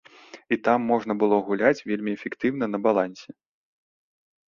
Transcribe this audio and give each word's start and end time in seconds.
І 0.55 0.57
там 0.67 0.87
можна 0.91 1.17
было 1.25 1.39
гуляць 1.51 1.85
вельмі 1.91 2.17
эфектыўна 2.17 2.65
на 2.75 2.83
балансе. 2.91 3.31